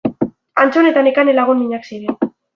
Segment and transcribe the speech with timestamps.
[0.63, 2.21] Antton eta Nekane lagun minak ziren.